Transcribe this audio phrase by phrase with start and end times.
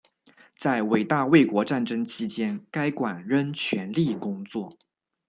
[0.55, 4.69] 在伟大卫国战争期间该馆仍全力工作。